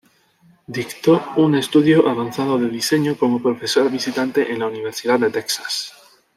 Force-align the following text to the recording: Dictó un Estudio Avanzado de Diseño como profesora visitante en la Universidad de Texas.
Dictó 0.65 1.23
un 1.35 1.53
Estudio 1.53 2.09
Avanzado 2.09 2.57
de 2.57 2.67
Diseño 2.69 3.15
como 3.15 3.39
profesora 3.39 3.87
visitante 3.87 4.51
en 4.51 4.57
la 4.57 4.65
Universidad 4.67 5.19
de 5.19 5.29
Texas. 5.29 5.93